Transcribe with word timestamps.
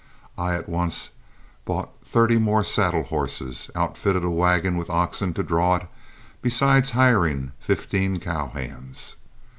I 0.35 0.55
at 0.55 0.67
once 0.67 1.11
bought 1.63 1.91
thirty 2.03 2.39
more 2.39 2.63
saddle 2.63 3.03
horses, 3.03 3.69
outfitted 3.75 4.23
a 4.23 4.31
wagon 4.31 4.75
with 4.75 4.89
oxen 4.89 5.31
to 5.35 5.43
draw 5.43 5.75
it, 5.75 5.87
besides 6.41 6.89
hiring 6.97 7.51
fifteen 7.59 8.19
cow 8.19 8.47
hands. 8.47 9.17